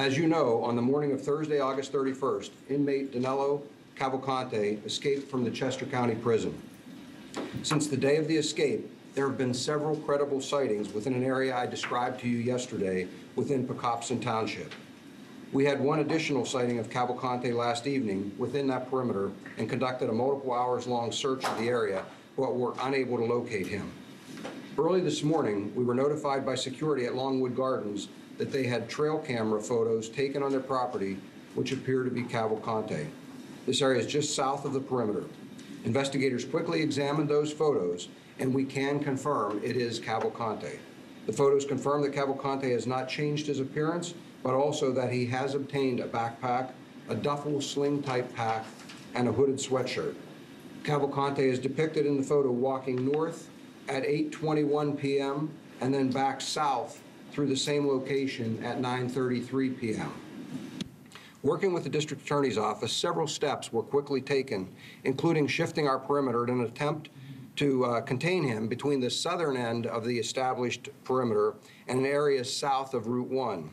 [0.00, 3.60] As you know, on the morning of Thursday, August 31st, inmate Danelo
[3.98, 6.58] Cavalcante escaped from the Chester County Prison.
[7.62, 11.54] Since the day of the escape, there have been several credible sightings within an area
[11.54, 14.72] I described to you yesterday within Pocopson Township.
[15.52, 20.14] We had one additional sighting of Cavalcante last evening within that perimeter and conducted a
[20.14, 22.06] multiple hours-long search of the area,
[22.38, 23.92] but were unable to locate him.
[24.78, 28.08] Early this morning, we were notified by security at Longwood Gardens
[28.40, 31.18] that they had trail camera photos taken on their property
[31.54, 33.06] which appear to be Cavalcante.
[33.66, 35.26] This area is just south of the perimeter.
[35.84, 38.08] Investigators quickly examined those photos,
[38.38, 40.78] and we can confirm it is Cavalcante.
[41.26, 45.54] The photos confirm that Cavalcante has not changed his appearance, but also that he has
[45.54, 46.70] obtained a backpack,
[47.10, 48.64] a duffel sling-type pack,
[49.14, 50.14] and a hooded sweatshirt.
[50.82, 53.50] Cavalcante is depicted in the photo walking north
[53.86, 55.50] at 8:21 PM
[55.82, 60.12] and then back south through the same location at 9:33 PM.
[61.42, 64.68] Working with the district attorney's office, several steps were quickly taken,
[65.04, 67.08] including shifting our perimeter in an attempt
[67.56, 71.54] to uh, contain him between the southern end of the established perimeter
[71.88, 73.70] and an area south of Route 1.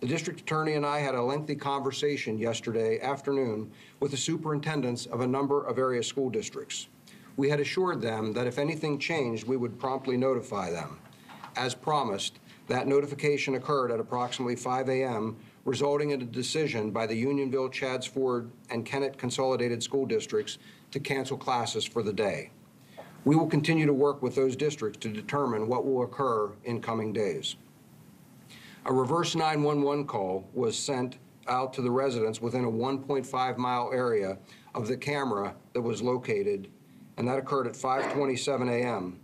[0.00, 5.20] The district attorney and I had a lengthy conversation yesterday afternoon with the superintendents of
[5.20, 6.88] a number of area school districts.
[7.36, 10.98] We had assured them that if anything changed, we would promptly notify them.
[11.56, 17.14] As promised, that notification occurred at approximately 5 a.m., resulting in a decision by the
[17.14, 20.58] Unionville, Chadds Ford, and Kennett Consolidated School Districts
[20.90, 22.50] to cancel classes for the day.
[23.24, 27.12] We will continue to work with those districts to determine what will occur in coming
[27.12, 27.56] days.
[28.84, 31.16] A reverse 911 call was sent
[31.48, 34.38] out to the residents within a 1.5 mile area
[34.74, 36.68] of the camera that was located,
[37.16, 39.20] and that occurred at 5:27 a.m.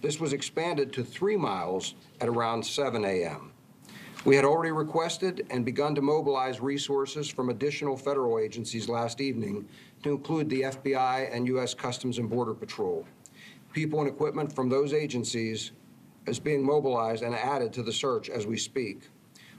[0.00, 3.52] This was expanded to three miles at around 7 a.m.
[4.24, 9.68] We had already requested and begun to mobilize resources from additional federal agencies last evening
[10.02, 11.74] to include the FBI and U.S.
[11.74, 13.06] Customs and Border Patrol.
[13.72, 15.72] People and equipment from those agencies
[16.26, 19.08] is being mobilized and added to the search as we speak.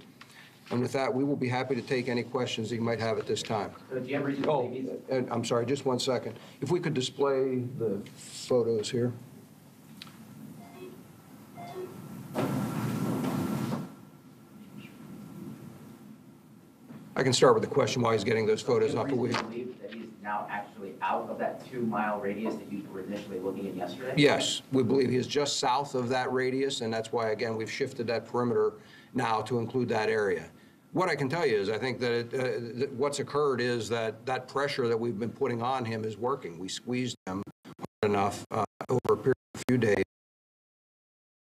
[0.71, 3.19] And with that, we will be happy to take any questions that you might have
[3.19, 3.73] at this time.
[3.91, 6.39] So do you have reason to Oh, believe he's, and I'm sorry, just one second.
[6.61, 9.13] If we could display the photos here.
[17.17, 19.09] I can start with the question while he's getting those photos do you up.
[19.09, 22.55] have but we- reason to believe that he's now actually out of that two-mile radius
[22.55, 24.15] that you were initially looking at yesterday?
[24.17, 27.71] Yes, we believe he is just south of that radius, and that's why, again, we've
[27.71, 28.75] shifted that perimeter
[29.13, 30.47] now to include that area.
[30.93, 33.89] What I can tell you is, I think that it, uh, that what's occurred is
[33.91, 36.59] that that pressure that we've been putting on him is working.
[36.59, 40.05] We squeezed him hard enough uh, over a period of a few days,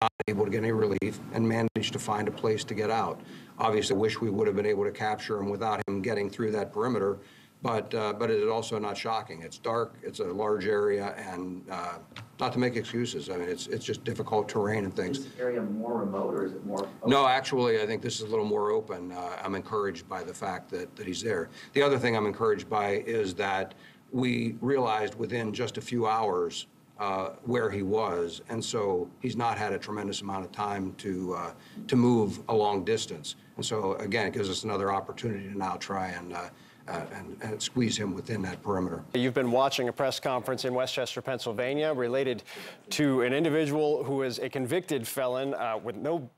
[0.02, 3.22] not able to get any relief, and managed to find a place to get out.
[3.60, 6.52] Obviously, I wish we would have been able to capture him without him getting through
[6.52, 7.20] that perimeter,
[7.62, 9.42] but, uh, but it is also not shocking.
[9.42, 11.94] It's dark, it's a large area, and uh,
[12.40, 15.26] not to make excuses, I mean, it's, it's just difficult terrain and Is things.
[15.26, 16.82] this area more remote or is it more?
[16.82, 16.92] open?
[17.10, 19.12] No, actually, I think this is a little more open.
[19.12, 21.50] Uh, I'm encouraged by the fact that, that he's there.
[21.74, 23.74] The other thing I'm encouraged by is that
[24.12, 26.68] we realized within just a few hours
[27.00, 31.34] uh, where he was, and so he's not had a tremendous amount of time to,
[31.34, 31.52] uh,
[31.88, 33.36] to move a long distance.
[33.56, 36.34] And so, again, it gives us another opportunity to now try and
[36.88, 39.04] uh, and, and squeeze him within that perimeter.
[39.14, 42.44] You've been watching a press conference in West Chester, Pennsylvania, related
[42.92, 46.30] to an individual who is a convicted felon uh, with no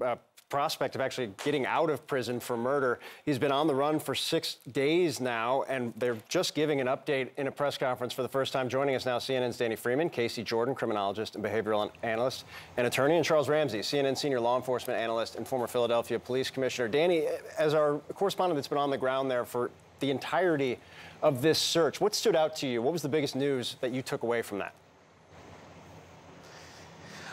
[0.00, 0.16] uh,
[0.48, 2.98] prospect of actually getting out of prison for murder.
[3.24, 7.28] He's been on the run for six days now, and they're just giving an update
[7.36, 8.68] in a press conference for the first time.
[8.68, 12.44] Joining us now, CNN's Danny Freeman, Casey Jordan, criminologist and behavioral analyst
[12.76, 16.88] and attorney, and Charles Ramsey, CNN senior law enforcement analyst and former Philadelphia police commissioner.
[16.88, 17.26] Danny,
[17.56, 19.70] as our correspondent that's been on the ground there for
[20.00, 20.78] the entirety
[21.22, 22.82] of this search, what stood out to you?
[22.82, 24.74] What was the biggest news that you took away from that?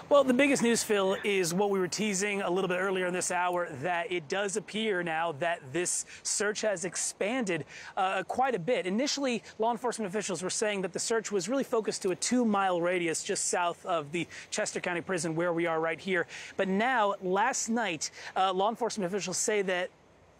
[0.09, 3.13] Well, the biggest news, Phil, is what we were teasing a little bit earlier in
[3.13, 7.65] this hour that it does appear now that this search has expanded
[7.98, 8.86] uh, quite a bit.
[8.86, 12.45] Initially, law enforcement officials were saying that the search was really focused to a two
[12.45, 16.25] mile radius just south of the Chester County Prison where we are right here.
[16.56, 19.89] But now, last night, uh, law enforcement officials say that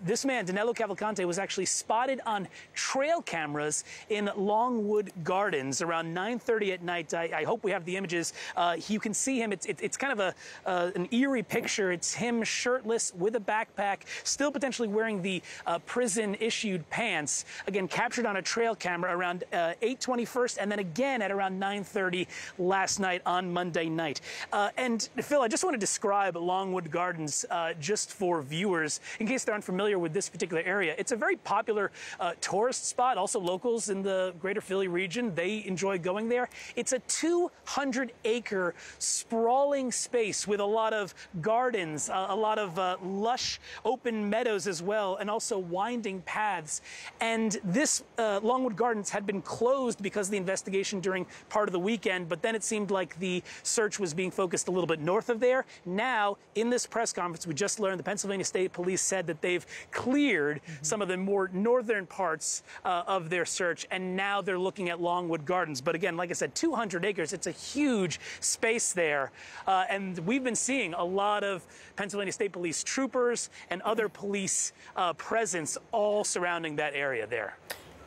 [0.02, 6.74] this man, Danelo Cavalcante, was actually spotted on trail cameras in Longwood Gardens around 9:30
[6.74, 7.14] at night.
[7.14, 8.34] I, I, hope we have the images.
[8.56, 9.52] Uh, you can see him.
[9.52, 10.36] It's, it, it's kind of a
[10.66, 11.92] uh, an eerie picture.
[11.92, 17.46] It's him shirtless with a backpack, still potentially wearing the uh, prison-issued pants.
[17.66, 22.28] Again, captured on a trail camera around 8:21st, uh, and then again at around 9:30
[22.60, 24.22] last night on Monday night.
[24.52, 29.28] Uh, and Phil, I just want to describe Longwood Gardens uh, just for viewers in
[29.28, 30.94] case they're unfamiliar familiar with this particular area.
[30.98, 33.18] It's a very popular uh, tourist spot.
[33.18, 36.50] Also, locals in the greater Philly region, they enjoy going there.
[36.76, 42.78] It's a 200 acre sprawling space with a lot of gardens, uh, a lot of
[42.78, 46.82] uh, lush open meadows as well, and also winding paths.
[47.22, 51.72] And this uh, Longwood Gardens had been closed because of the investigation during part of
[51.72, 55.00] the weekend, but then it seemed like the search was being focused a little bit
[55.00, 55.64] north of there.
[55.86, 59.66] Now, in this press conference, we just learned the Pennsylvania State Police said that they've
[59.92, 60.84] cleared mm-hmm.
[60.84, 65.02] some of the more northern parts uh, of their search, and now they're looking at
[65.02, 65.82] Longwood Gardens.
[65.82, 69.32] But again, like I said, 200 acres, it's a huge space there.
[69.66, 71.66] Uh, and we've been seeing a lot of
[71.96, 77.58] Pennsylvania State Police troopers and other police uh, presence all surrounding that area there.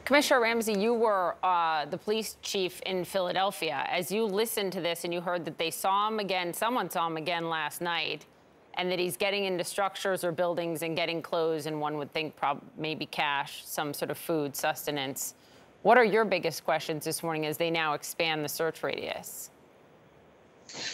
[0.04, 3.86] Commissioner Ramsey, you were uh, the police chief in Philadelphia.
[3.88, 7.06] As you listened to this and you heard that they saw him again, someone saw
[7.06, 8.26] him again last night,
[8.80, 12.34] and that he's getting into structures or buildings and getting clothes, and one would think
[12.34, 15.34] prob- maybe cash, some sort of food, sustenance.
[15.82, 19.50] What are your biggest questions this morning as they now expand the search radius?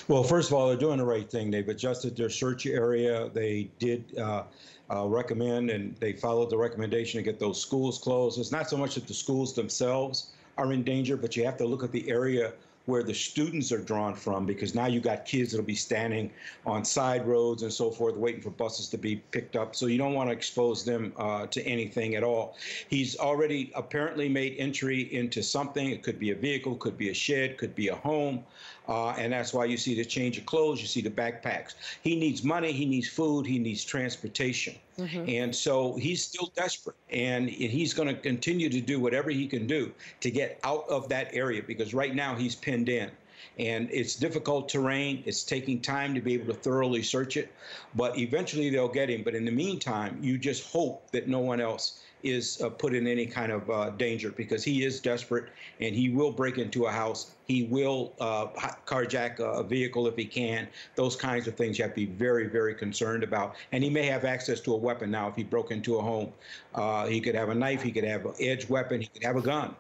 [0.09, 1.49] Well, first of all, they're doing the right thing.
[1.49, 3.31] They've adjusted their search area.
[3.33, 4.45] They did uh,
[4.91, 8.41] uh, recommend and they followed the recommendation to get those schools closed.
[8.41, 11.67] It's not so much that the schools themselves are in danger, but you have to
[11.67, 12.53] look at the area
[12.87, 16.31] where the students are drawn from because now you got kids that'll be standing
[16.65, 19.77] on side roads and so forth waiting for buses to be picked up.
[19.77, 22.57] So you don't want to expose them uh, to anything at all.
[22.89, 25.91] He's already apparently made entry into something.
[25.91, 28.45] It could be a vehicle could be a shed could be a home
[28.89, 31.75] uh, and that's why you see the change of clothes, you see the backpacks.
[32.03, 34.75] He needs money, he needs food, he needs transportation.
[34.99, 35.29] Mm-hmm.
[35.29, 36.97] And so he's still desperate.
[37.11, 41.09] And he's going to continue to do whatever he can do to get out of
[41.09, 43.11] that area because right now he's pinned in
[43.59, 45.23] and it's difficult terrain.
[45.27, 47.53] It's taking time to be able to thoroughly search it,
[47.95, 49.23] but eventually they'll get him.
[49.23, 52.01] But in the meantime, you just hope that no one else
[52.31, 55.47] is uh, put in any kind of uh, danger because he is desperate
[55.81, 57.33] and he will break into a house.
[57.47, 58.47] He will uh,
[58.87, 60.69] carjack a vehicle if he can.
[60.95, 63.57] Those kinds of things you have to be very, very concerned about.
[63.73, 66.33] And he may have access to a weapon now if he broke into a home.
[66.75, 69.37] Uh, he could have a knife, he could have an edge weapon, he could have
[69.37, 69.75] a gun.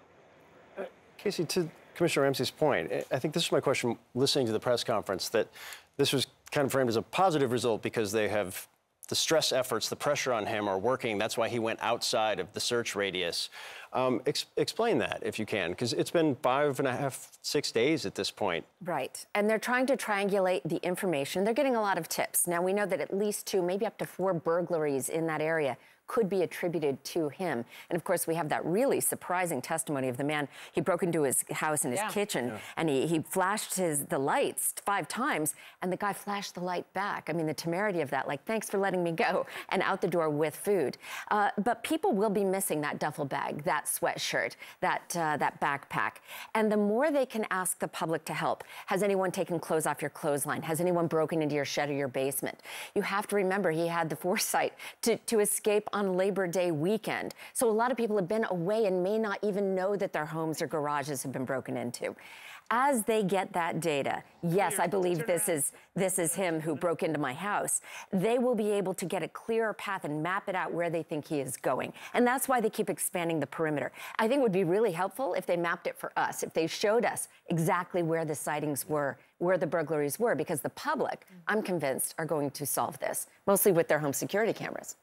[0.78, 0.84] Uh,
[1.18, 4.84] Casey, to Commissioner Ramsey's point, I think this is my question listening to the press
[4.84, 5.48] conference that
[5.96, 8.68] this was kind of framed as a positive result because they have
[9.08, 11.18] the stress efforts, the pressure on him are working.
[11.18, 13.50] That's why he went outside of the search radius.
[13.92, 17.72] Um, ex explain that if you can, because it's been five and a half, six
[17.72, 18.64] days at this point.
[18.82, 19.24] Right.
[19.34, 21.44] And they're trying to triangulate the information.
[21.44, 22.46] They're getting a lot of tips.
[22.46, 25.76] Now, we know that at least two, maybe up to four burglaries in that area
[26.06, 27.64] could be attributed to him.
[27.90, 30.48] And of course, we have that really surprising testimony of the man.
[30.72, 32.10] He broke into his house in his yeah.
[32.10, 32.58] kitchen yeah.
[32.76, 36.90] and he, he flashed his the lights five times, and the guy flashed the light
[36.92, 37.28] back.
[37.28, 40.08] I mean, the temerity of that, like, thanks for letting me go, and out the
[40.08, 40.98] door with food.
[41.30, 46.16] Uh, but people will be missing that duffel bag, that sweatshirt, that uh, that backpack.
[46.54, 50.00] And the more they can ask the public to help, has anyone taken clothes off
[50.00, 50.62] your clothesline?
[50.62, 52.60] Has anyone broken into your shed or your basement?
[52.94, 57.34] You have to remember he had the foresight to, to escape on Labor Day weekend.
[57.54, 60.26] So a lot of people have been away and may not even know that their
[60.26, 62.14] homes or garages have been broken into.
[62.70, 67.02] As they get that data, yes, I believe this is this is him who broke
[67.02, 67.80] into my house.
[68.12, 71.02] They will be able to get a clearer path and map it out where they
[71.02, 71.92] think he is going.
[72.12, 73.92] And that's why they keep expanding the perimeter.
[74.18, 76.66] I think it would be really helpful if they mapped it for us, if they
[76.66, 81.62] showed us exactly where the sightings were, where the burglaries were, because the public, I'm
[81.62, 84.94] convinced, are going to solve this, mostly with their home security cameras.